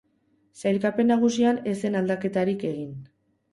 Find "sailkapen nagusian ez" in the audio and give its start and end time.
0.63-1.75